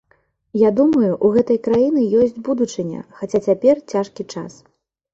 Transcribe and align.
Я 0.67 0.71
думаю, 0.79 1.11
у 1.25 1.31
гэтай 1.35 1.59
краіны 1.69 2.07
ёсць 2.23 2.41
будучыня, 2.49 3.05
хаця 3.23 3.45
цяпер 3.49 3.75
цяжкі 3.95 4.31
час. 4.33 4.63